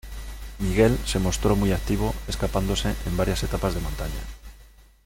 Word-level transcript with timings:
Miguel 0.57 0.97
se 1.05 1.19
mostró 1.19 1.55
muy 1.55 1.73
activo 1.73 2.15
escapándose 2.27 2.95
en 3.05 3.15
varias 3.17 3.43
etapas 3.43 3.75
de 3.75 3.81
montaña. 3.81 4.21